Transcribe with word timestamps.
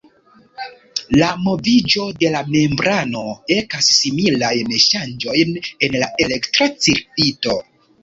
La 1.21 1.27
moviĝo 1.47 2.07
de 2.23 2.31
la 2.37 2.41
membrano 2.55 3.23
ekas 3.59 3.93
similajn 4.01 4.75
ŝanĝojn 4.89 5.57
en 5.67 6.03
la 6.03 6.13
elektra 6.29 6.75
cirkvito. 6.85 7.59